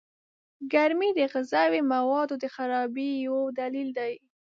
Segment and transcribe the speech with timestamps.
[0.73, 4.13] گرمي د غذايي موادو د خرابۍ يو دليل دئ.